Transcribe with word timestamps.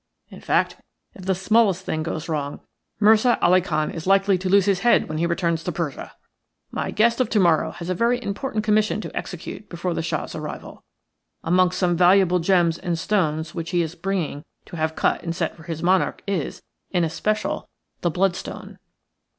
In 0.31 0.41
fact, 0.41 0.77
if 1.13 1.25
the 1.25 1.35
smallest 1.35 1.85
thing 1.85 2.01
goes 2.01 2.27
wrong 2.27 2.61
Mirza 2.99 3.37
Ali 3.39 3.61
Khan 3.61 3.91
is 3.91 4.07
likely 4.07 4.35
to 4.39 4.49
lose 4.49 4.65
his 4.65 4.79
head 4.79 5.07
when 5.07 5.19
he 5.19 5.27
returns 5.27 5.63
to 5.63 5.71
Persia. 5.71 6.13
My 6.71 6.89
guest 6.89 7.21
of 7.21 7.29
to 7.29 7.39
morrow 7.39 7.69
has 7.69 7.87
a 7.87 7.93
very 7.93 8.19
important 8.19 8.63
commission 8.63 8.99
to 9.01 9.15
execute 9.15 9.69
before 9.69 9.93
the 9.93 10.01
Shah's 10.01 10.33
arrival. 10.33 10.83
Amongst 11.43 11.77
some 11.77 11.95
valuable 11.95 12.39
gems 12.39 12.79
and 12.79 12.97
stones 12.97 13.53
which 13.53 13.69
he 13.69 13.83
is 13.83 13.93
bringing 13.93 14.43
to 14.65 14.75
have 14.75 14.95
cut 14.95 15.21
and 15.21 15.35
set 15.35 15.55
for 15.55 15.61
his 15.61 15.83
monarch 15.83 16.23
is, 16.25 16.63
in 16.89 17.03
especial, 17.03 17.69
the 17.99 18.09
bloodstone." 18.09 18.79